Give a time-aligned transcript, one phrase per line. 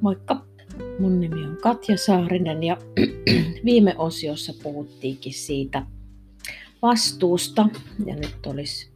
[0.00, 0.46] Moikka!
[0.98, 2.76] Mun nimi on Katja Saarinen ja
[3.64, 5.86] viime osiossa puhuttiinkin siitä
[6.82, 7.68] vastuusta
[8.06, 8.90] ja nyt olisi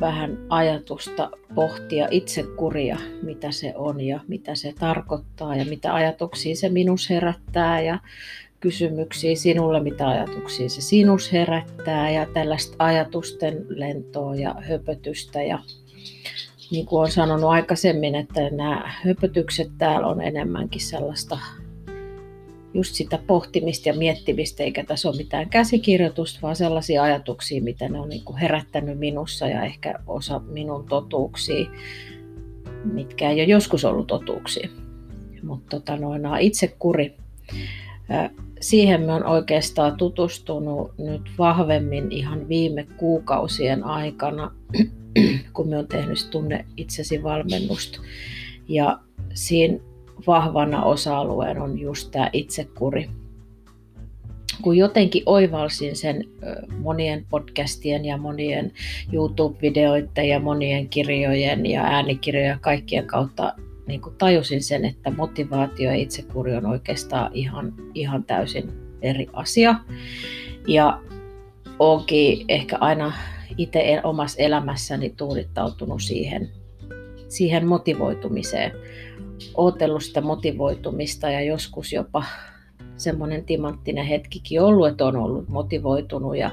[0.00, 6.68] vähän ajatusta pohtia itsekuria, mitä se on ja mitä se tarkoittaa ja mitä ajatuksia se
[6.68, 7.98] minus herättää ja
[8.60, 15.58] kysymyksiä sinulle, mitä ajatuksia se sinus herättää ja tällaista ajatusten lentoa ja höpötystä ja
[16.70, 21.38] niin kuin olen sanonut aikaisemmin, että nämä höpötykset täällä on enemmänkin sellaista
[22.74, 28.00] just sitä pohtimista ja miettimistä, eikä tässä ole mitään käsikirjoitusta, vaan sellaisia ajatuksia, mitä ne
[28.00, 31.70] on niin kuin herättänyt minussa ja ehkä osa minun totuuksia,
[32.84, 34.68] mitkä ei ole joskus ollut totuuksia.
[35.42, 37.16] Mutta tota, noin, itse kuri,
[38.60, 44.50] siihen me on oikeastaan tutustunut nyt vahvemmin ihan viime kuukausien aikana
[45.52, 48.00] kun me on tehnyt tunne itsesi valmennusta.
[48.68, 48.98] Ja
[49.34, 49.78] siinä
[50.26, 53.10] vahvana osa-alueen on just tämä itsekuri.
[54.62, 56.24] Kun jotenkin oivalsin sen
[56.78, 58.72] monien podcastien ja monien
[59.12, 63.54] YouTube-videoiden ja monien kirjojen ja äänikirjojen kaikkien kautta
[63.86, 68.70] niin kuin tajusin sen, että motivaatio ja itsekuri on oikeastaan ihan, ihan täysin
[69.02, 69.74] eri asia.
[70.66, 71.00] Ja
[71.78, 73.12] onkin ehkä aina
[73.56, 76.48] itse omassa elämässäni tuudittautunut siihen,
[77.28, 78.72] siihen motivoitumiseen.
[79.54, 82.24] Ootellut sitä motivoitumista ja joskus jopa
[82.96, 86.50] semmoinen timanttinen hetkikin ollut, että on ollut motivoitunut ja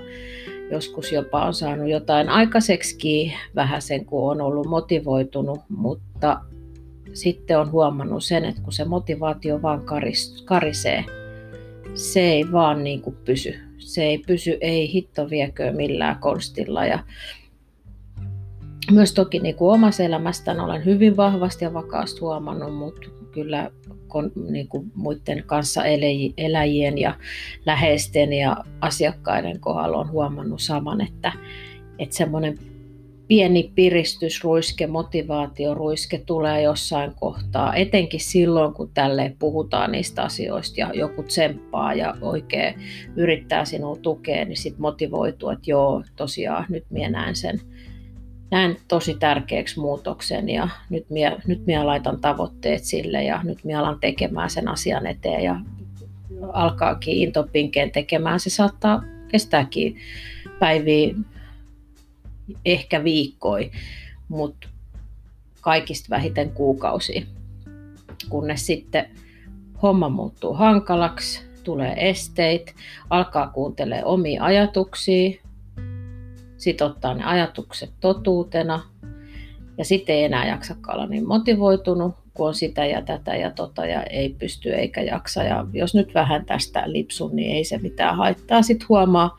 [0.71, 6.41] joskus jopa on saanut jotain aikaiseksi vähän sen, kun on ollut motivoitunut, mutta
[7.13, 9.81] sitten on huomannut sen, että kun se motivaatio vaan
[10.45, 11.05] karisee,
[11.93, 16.85] se ei vaan niin kuin pysy se ei pysy, ei hitto viekö millään konstilla.
[16.85, 16.99] Ja
[18.91, 23.71] myös toki niin kuin omassa elämästäni olen hyvin vahvasti ja vakaasti huomannut, mutta kyllä
[24.49, 25.81] niin kuin muiden kanssa
[26.37, 27.15] eläjien ja
[27.65, 31.31] läheisten ja asiakkaiden kohdalla on huomannut saman, että,
[31.99, 32.57] että semmoinen
[33.27, 41.23] pieni piristysruiske, motivaatioruiske tulee jossain kohtaa, etenkin silloin, kun tälle puhutaan niistä asioista ja joku
[41.23, 42.75] tsemppaa ja oikein
[43.15, 47.59] yrittää sinua tukea, niin sitten motivoituu, että joo, tosiaan nyt minä näen sen,
[48.51, 53.79] näen tosi tärkeäksi muutoksen ja nyt minä, nyt minä laitan tavoitteet sille ja nyt minä
[53.79, 55.55] alan tekemään sen asian eteen ja
[56.53, 58.39] alkaakin intopinkeen tekemään.
[58.39, 59.97] Se saattaa kestääkin
[60.59, 61.15] päiviä
[62.65, 63.71] ehkä viikkoi,
[64.29, 64.67] mutta
[65.61, 67.27] kaikista vähiten kuukausi.
[68.29, 69.05] Kunnes sitten
[69.81, 72.71] homma muuttuu hankalaksi, tulee esteitä,
[73.09, 75.41] alkaa kuuntelee omia ajatuksia,
[76.57, 78.81] sitten ottaa ne ajatukset totuutena
[79.77, 83.85] ja sitten ei enää jaksa olla niin motivoitunut, kun on sitä ja tätä ja tota
[83.85, 85.43] ja ei pysty eikä jaksa.
[85.43, 88.61] Ja jos nyt vähän tästä lipsun, niin ei se mitään haittaa.
[88.61, 89.37] Sitten huomaa,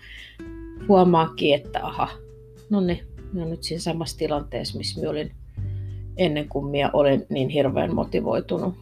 [0.89, 2.09] huomaakin, että aha,
[2.71, 3.07] no niin,
[3.37, 5.33] olen nyt siinä samassa tilanteessa, missä minä olin
[6.17, 8.75] ennen kuin minä olen niin hirveän motivoitunut.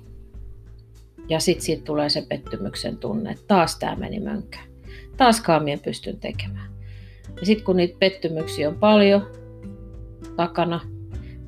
[1.29, 4.69] Ja sitten siitä tulee se pettymyksen tunne, että taas tämä meni mönkään.
[5.17, 6.71] Taaskaan minä pystyn tekemään.
[7.41, 9.27] Ja sitten kun niitä pettymyksiä on paljon
[10.37, 10.81] takana,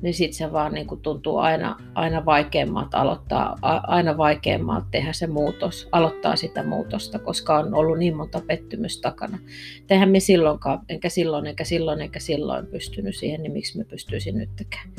[0.01, 5.27] niin sitten se vaan niin kuin tuntuu aina, aina vaikeammalta aloittaa, aina vaikeammalta tehdä se
[5.27, 9.39] muutos, aloittaa sitä muutosta, koska on ollut niin monta pettymystä takana.
[9.87, 14.37] Tehän me silloinkaan, enkä silloin, enkä silloin, enkä silloin pystynyt siihen, niin miksi me pystyisin
[14.37, 14.89] nytkään.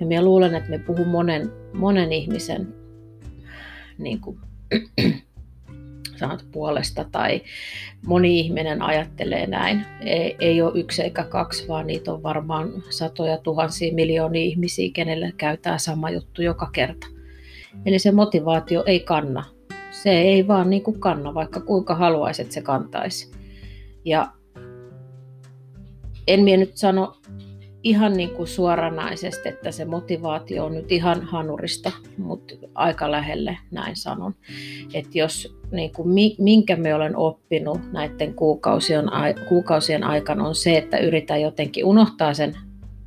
[0.00, 2.74] Ja minä luulen, että me puhun monen, monen ihmisen
[3.98, 4.38] niin kuin,
[6.16, 7.42] sanot puolesta tai
[8.06, 9.86] moni ihminen ajattelee näin.
[10.00, 15.32] Ei, ei ole yksi eikä kaksi, vaan niitä on varmaan satoja tuhansia miljoonia ihmisiä, kenelle
[15.36, 17.06] käytää sama juttu joka kerta.
[17.86, 19.44] Eli se motivaatio ei kanna.
[19.90, 23.32] Se ei vaan niin kuin kanna, vaikka kuinka haluaisi, että se kantaisi.
[24.04, 24.32] Ja
[26.26, 27.16] en minä nyt sano
[27.84, 33.96] ihan niin kuin suoranaisesti, että se motivaatio on nyt ihan hanurista, mutta aika lähelle näin
[33.96, 34.34] sanon.
[34.94, 36.08] Että jos niin kuin,
[36.38, 39.04] minkä me olen oppinut näiden kuukausien,
[39.48, 42.56] kuukausien aikana on se, että yritän jotenkin unohtaa sen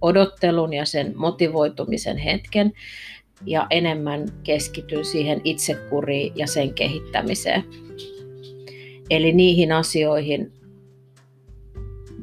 [0.02, 2.74] odottelun ja sen motivoitumisen hetken
[3.46, 7.64] ja enemmän keskityn siihen itsekuriin ja sen kehittämiseen.
[9.10, 10.52] Eli niihin asioihin,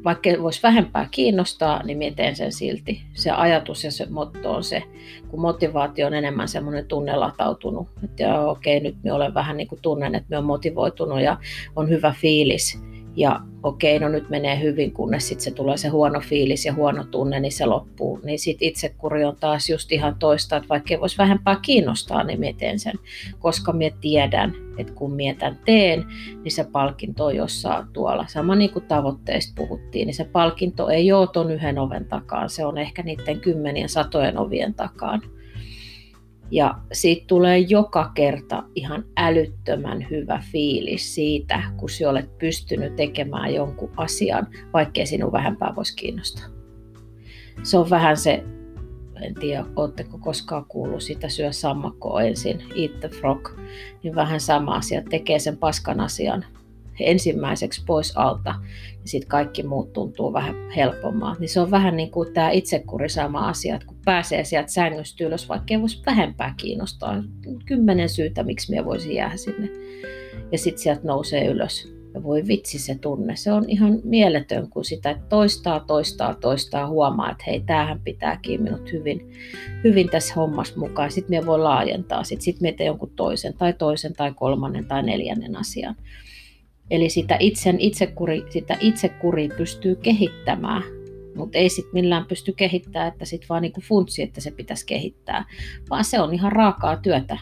[0.05, 3.01] vaikka voisi vähempää kiinnostaa, niin minä teen sen silti.
[3.13, 4.83] Se ajatus ja se motto on se,
[5.27, 9.79] kun motivaatio on enemmän semmoinen tunne latautunut, että okei, nyt minä olen vähän niin kuin
[9.81, 11.37] tunnen, että minä olen motivoitunut ja
[11.75, 12.79] on hyvä fiilis.
[13.15, 17.03] Ja okei, no nyt menee hyvin, kunnes sitten se tulee se huono fiilis ja huono
[17.03, 18.19] tunne, niin se loppuu.
[18.23, 22.55] Niin sitten itsekuri on taas just ihan toista, että vaikka ei voisi vähempää kiinnostaa, niin
[22.57, 22.93] teen sen,
[23.39, 26.05] koska mä tiedän, että kun mietän teen,
[26.43, 28.25] niin se palkinto on jossain tuolla.
[28.27, 32.65] Sama niin kuin tavoitteista puhuttiin, niin se palkinto ei ole ton yhden oven takaan, se
[32.65, 35.21] on ehkä niiden kymmenien satojen ovien takaan.
[36.51, 43.53] Ja siitä tulee joka kerta ihan älyttömän hyvä fiilis siitä, kun sä olet pystynyt tekemään
[43.53, 46.45] jonkun asian, vaikkei sinun vähempää voisi kiinnostaa.
[47.63, 48.43] Se on vähän se,
[49.21, 53.49] en tiedä, oletteko koskaan kuullut sitä syö sammakkoa ensin, eat the frog,
[54.03, 56.45] niin vähän sama asia, tekee sen paskan asian
[56.99, 58.55] ensimmäiseksi pois alta
[58.91, 61.35] ja sitten kaikki muut tuntuu vähän helpommaa.
[61.39, 65.23] Niin se on vähän niin kuin tämä itsekuri sama asia, että kun pääsee sieltä sängystä
[65.23, 67.23] ylös, vaikka ei voisi vähempää kiinnostaa,
[67.65, 69.69] kymmenen syytä, miksi me voisi jäädä sinne.
[70.51, 71.95] Ja sitten sieltä nousee ylös.
[72.13, 73.35] Ja voi vitsi se tunne.
[73.35, 78.91] Se on ihan mieletön, kun sitä toistaa, toistaa, toistaa, huomaa, että hei, tämähän pitääkin minut
[78.91, 79.31] hyvin,
[79.83, 81.11] hyvin tässä hommassa mukaan.
[81.11, 82.23] Sitten me voi laajentaa.
[82.23, 85.95] Sitten sit me jonkun toisen tai toisen tai kolmannen tai neljännen asian.
[86.91, 90.83] Eli sitä, itsen, itsekuri, sitä itsekuri pystyy kehittämään,
[91.35, 95.45] mutta ei sitten millään pysty kehittämään, että sitten vaan niinku funtsi, että se pitäisi kehittää,
[95.89, 97.37] vaan se on ihan raakaa työtä.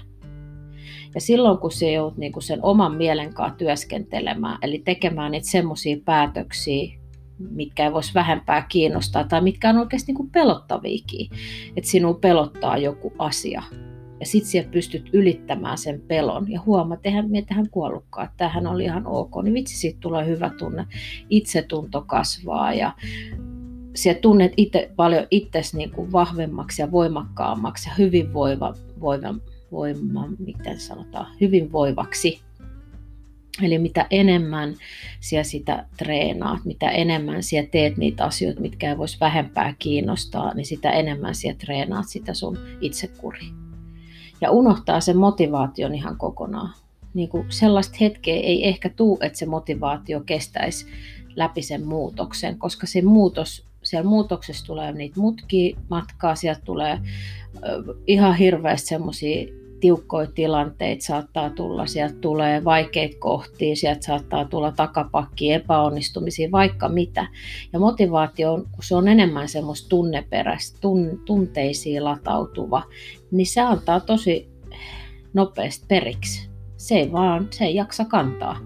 [1.16, 5.98] Ja silloin kun se joudut niinku sen oman mielen kanssa työskentelemään, eli tekemään niitä semmoisia
[6.06, 6.94] päätöksiä,
[7.52, 11.30] mitkä ei voisi vähempää kiinnostaa tai mitkä on oikeasti niinku pelottaviikin,
[11.78, 13.64] että sinua pelottaa joku asia,
[14.24, 16.52] ja sit siellä pystyt ylittämään sen pelon.
[16.52, 20.00] Ja huomaat, että eihän me tähän kuollutkaan, että tämähän oli ihan ok, niin vitsi siitä
[20.00, 20.86] tulee hyvä tunne,
[21.30, 22.92] itsetunto kasvaa ja
[23.96, 29.36] siellä tunnet itse paljon itsesi niin kuin vahvemmaksi ja voimakkaammaksi ja hyvinvoiva, voiva,
[29.72, 32.42] voima, miten sanotaan, hyvinvoivaksi.
[33.64, 34.76] Eli mitä enemmän
[35.20, 40.66] siellä sitä treenaat, mitä enemmän siellä teet niitä asioita, mitkä ei voisi vähempää kiinnostaa, niin
[40.66, 43.63] sitä enemmän siellä treenaat sitä sun itsekuriin
[44.44, 46.74] ja unohtaa sen motivaation ihan kokonaan.
[47.14, 50.88] Niin kuin sellaista hetkeä ei ehkä tuu, että se motivaatio kestäisi
[51.36, 57.00] läpi sen muutoksen, koska se muutos, siellä muutoksessa tulee niitä mutkia matkaa, sieltä tulee
[58.08, 65.54] ihan hirveästi semmoisia tiukkoja tilanteita saattaa tulla, sieltä tulee vaikeita kohtia, sieltä saattaa tulla takapakki,
[65.54, 67.28] epäonnistumisia, vaikka mitä.
[67.74, 72.84] Ja motivaatio, on, kun se on enemmän semmoista tunneperäistä, tun, tunteisiin latautuva,
[73.32, 74.50] niin se antaa tosi
[75.34, 76.50] nopeasti periksi.
[76.78, 78.60] Se ei vaan, se ei jaksa kantaa.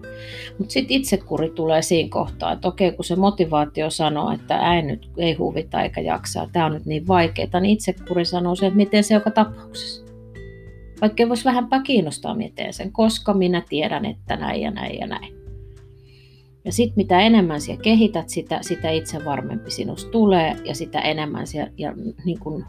[0.58, 5.10] Mutta sitten itsekuri tulee siinä kohtaa, että okei, kun se motivaatio sanoo, että ei nyt
[5.18, 9.04] ei huvita eikä jaksaa, tämä on nyt niin vaikeaa, niin itsekuri sanoo se, että miten
[9.04, 10.07] se joka tapauksessa.
[11.02, 15.34] Vaikka voisi vähänpä kiinnostaa miten sen, koska minä tiedän, että näin ja näin ja näin.
[16.66, 21.48] Ja sitten mitä enemmän siellä kehität sitä, sitä itse varmempi sinusta tulee ja sitä enemmän
[21.48, 21.94] siellä, ja
[22.26, 22.66] niin kun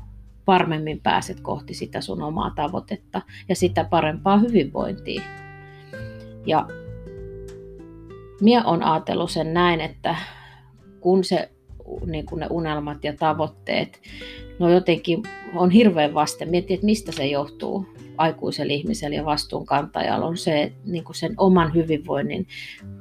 [0.46, 5.22] varmemmin pääset kohti sitä sun omaa tavoitetta ja sitä parempaa hyvinvointia.
[6.46, 6.66] Ja
[8.40, 10.16] minä on ajatellut sen näin, että
[11.00, 11.50] kun se
[12.06, 14.00] niin kun ne unelmat ja tavoitteet,
[14.58, 15.22] no jotenkin
[15.54, 16.50] on hirveän vasten.
[16.50, 17.86] Mietin, että mistä se johtuu
[18.18, 22.46] aikuisella ihmisellä ja vastuunkantajalla on se niin kuin sen oman hyvinvoinnin,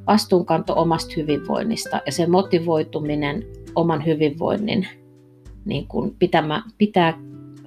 [0.07, 4.87] vastuunkanto omasta hyvinvoinnista ja se motivoituminen oman hyvinvoinnin
[5.65, 7.19] niin kuin pitämä, pitää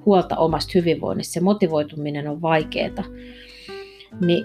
[0.07, 1.33] huolta omasta hyvinvoinnista.
[1.33, 3.05] Se motivoituminen on vaikeaa.
[4.21, 4.45] Niin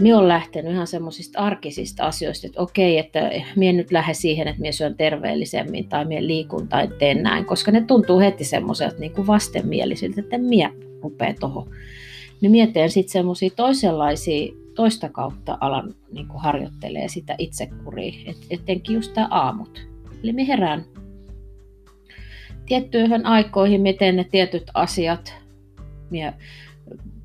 [0.00, 4.60] minä olen lähtenyt ihan semmoisista arkisista asioista, että okei, että minä nyt lähde siihen, että
[4.60, 9.12] minä syön terveellisemmin tai minä liikun tai teen näin, koska ne tuntuu heti semmoiselta niin
[9.12, 11.70] kuin vastenmielisiltä, että minä rupea tuohon.
[12.40, 19.14] Niin mietin sitten semmoisia toisenlaisia, toista kautta alan niin harjoittelee sitä itsekuria, et, etenkin just
[19.14, 19.86] tämä aamut.
[20.22, 20.84] Eli me herään
[22.66, 25.34] tiettyihin aikoihin, miten ne tietyt asiat,
[26.10, 26.32] minä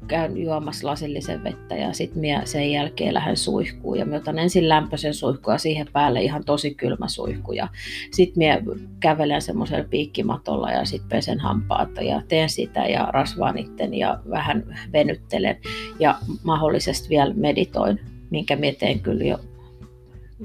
[0.08, 4.70] käyn juomassa lasillisen vettä ja sitten minä sen jälkeen lähden suihkuun ja minä otan ensin
[4.70, 7.68] lämpöisen suihkun ja siihen päälle ihan tosi kylmä suihku ja
[8.12, 8.62] sitten minä
[9.00, 14.64] kävelen semmoisella piikkimatolla ja sitten pesen hampaat ja teen sitä ja rasvaan itten ja vähän
[14.94, 15.58] venyttelen
[16.00, 19.40] ja mahdollisesti vielä meditoin, minkä minä teen kyllä jo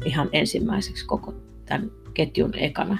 [0.04, 1.34] ihan ensimmäiseksi koko
[1.66, 2.98] tämän ketjun ekana.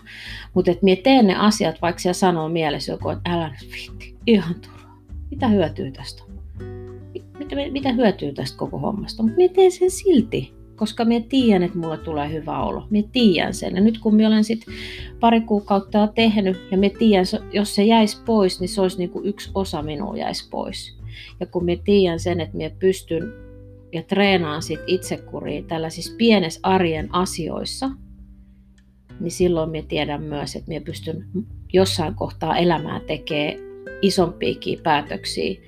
[0.54, 4.54] Mutta että minä teen ne asiat, vaikka siellä sanoo mielessä joku, että älä nyt ihan
[4.54, 4.98] turhaa.
[5.30, 6.27] Mitä hyötyy tästä?
[7.38, 9.22] Mitä, mitä hyötyy tästä koko hommasta.
[9.22, 12.86] Mutta minä teen sen silti, koska minä tiedän, että mulle tulee hyvä olo.
[12.90, 13.74] Minä tiedän sen.
[13.76, 14.66] Ja nyt kun minä olen sit
[15.20, 19.26] pari kuukautta tehnyt ja minä tiedän, jos se jäisi pois, niin se olisi niin kuin
[19.26, 20.98] yksi osa minua jäisi pois.
[21.40, 23.22] Ja kun minä tiedän sen, että minä pystyn
[23.92, 27.90] ja treenaan sit itsekuriin tällaisissa pienessä arjen asioissa,
[29.20, 31.24] niin silloin me tiedän myös, että me pystyn
[31.72, 33.68] jossain kohtaa elämää tekemään
[34.02, 35.60] isompiakin päätöksiä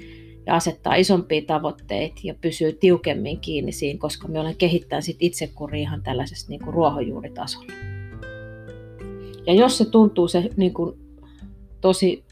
[0.50, 5.80] ja asettaa isompia tavoitteita ja pysyy tiukemmin kiinni siinä, koska me olen kehittänyt sit itsekuri
[5.80, 7.72] ihan tällaisessa niin kuin ruohonjuuritasolla.
[9.46, 10.98] Ja jos se tuntuu se niin kuin,
[11.80, 12.24] tosi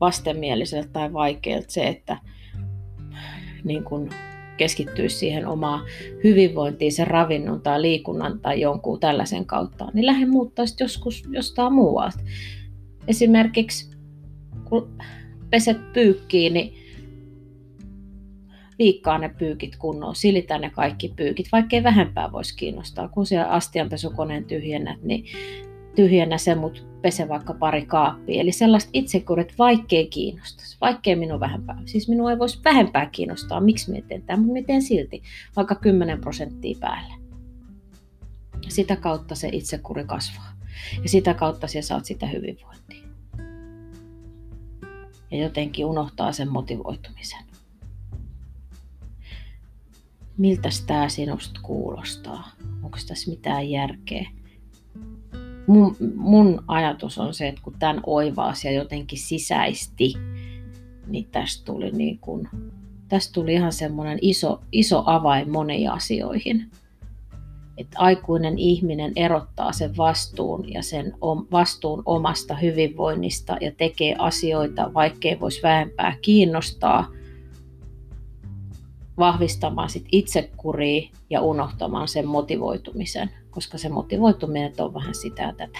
[0.00, 2.18] vastenmieliseltä tai vaikealta se, että
[3.64, 4.10] niin kuin,
[4.56, 5.86] keskittyisi siihen omaan
[6.24, 12.18] hyvinvointiin, sen ravinnon tai liikunnan tai jonkun tällaisen kautta, niin lähde muuttaa joskus jostain muualta.
[13.08, 13.90] Esimerkiksi
[14.64, 14.96] kun
[15.50, 16.81] peset pyykkiin, niin
[18.82, 23.08] viikkaa ne pyykit kunnolla, silitä ne kaikki pyykit, vaikkei vähempää voisi kiinnostaa.
[23.08, 25.24] Kun siellä astianpesukoneen tyhjennät, niin
[25.94, 28.40] tyhjennä se, mut pese vaikka pari kaappia.
[28.40, 31.82] Eli sellaista itsekurit, vaikkei kiinnostaisi, vaikkei minun vähempää.
[31.84, 35.22] Siis minua ei voisi vähempää kiinnostaa, miksi me teen tämän, mutta teen silti
[35.56, 37.14] vaikka 10 prosenttia päälle.
[38.68, 40.52] Sitä kautta se itsekuri kasvaa.
[41.02, 43.08] Ja sitä kautta sinä saat sitä hyvinvointia.
[45.30, 47.51] Ja jotenkin unohtaa sen motivoitumisen.
[50.38, 52.50] Miltä tämä sinusta kuulostaa?
[52.82, 54.26] Onko tässä mitään järkeä?
[55.66, 60.14] mun, mun ajatus on se, että kun tämän oivaasi ja jotenkin sisäisti,
[61.06, 62.48] niin tästä tuli, niin kun,
[63.08, 66.70] tästä tuli ihan semmoinen iso, iso avain moniin asioihin.
[67.78, 71.12] Että aikuinen ihminen erottaa sen vastuun ja sen
[71.52, 77.08] vastuun omasta hyvinvoinnista ja tekee asioita, vaikkei voisi vähempää kiinnostaa,
[79.18, 85.78] vahvistamaan sit itsekuria ja unohtamaan sen motivoitumisen koska se motivoituminen on vähän sitä tätä.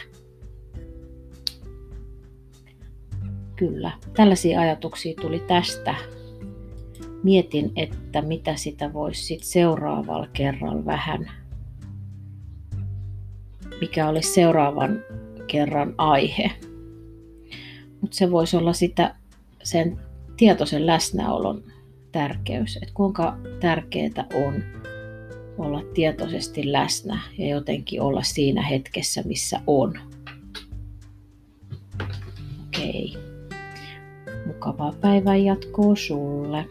[3.56, 5.94] Kyllä, tällaisia ajatuksia tuli tästä.
[7.22, 11.30] Mietin, että mitä sitä voisi sitten seuraavalla kerralla vähän,
[13.80, 15.04] mikä olisi seuraavan
[15.46, 16.50] kerran aihe.
[18.00, 19.14] Mutta se voisi olla sitä
[19.62, 20.00] sen
[20.36, 21.62] tietoisen läsnäolon
[22.12, 24.62] tärkeys, että kuinka tärkeää on
[25.58, 29.98] olla tietoisesti läsnä ja jotenkin olla siinä hetkessä, missä on.
[32.68, 33.14] Okei.
[34.46, 36.64] Mukavaa päivän jatkoa sulle.